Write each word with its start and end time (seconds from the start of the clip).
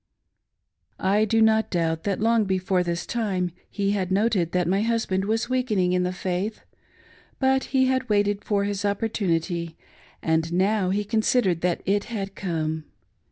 I 0.97 1.25
do 1.25 1.43
not 1.43 1.69
doubt 1.69 2.05
that, 2.05 2.19
long 2.19 2.45
before 2.45 2.81
this 2.81 3.05
time, 3.05 3.51
he 3.69 3.91
had 3.91 4.11
noted 4.11 4.51
that 4.51 4.67
my 4.67 4.81
husband 4.81 5.25
was 5.25 5.47
weakening 5.47 5.93
in 5.93 6.01
the 6.01 6.11
faith; 6.11 6.61
but 7.37 7.65
he 7.65 7.85
had 7.85 8.09
waited 8.09 8.43
for 8.43 8.63
his 8.63 8.83
opportunity, 8.83 9.77
and 10.23 10.51
now 10.53 10.89
he 10.89 11.03
considered 11.03 11.61
that 11.61 11.81
it 11.85 12.05
had 12.05 12.33
come. 12.33 12.85